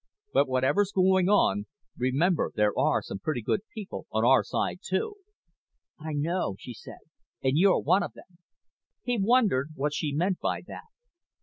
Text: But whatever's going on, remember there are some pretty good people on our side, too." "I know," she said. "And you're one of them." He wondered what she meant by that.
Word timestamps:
But 0.33 0.47
whatever's 0.47 0.91
going 0.91 1.29
on, 1.29 1.67
remember 1.95 2.51
there 2.55 2.73
are 2.75 3.03
some 3.03 3.19
pretty 3.19 3.43
good 3.43 3.61
people 3.71 4.07
on 4.11 4.25
our 4.25 4.43
side, 4.43 4.79
too." 4.83 5.17
"I 5.99 6.11
know," 6.13 6.55
she 6.57 6.73
said. 6.73 7.01
"And 7.43 7.55
you're 7.55 7.77
one 7.79 8.01
of 8.01 8.13
them." 8.13 8.39
He 9.03 9.19
wondered 9.21 9.69
what 9.75 9.93
she 9.93 10.11
meant 10.11 10.39
by 10.39 10.63
that. 10.65 10.87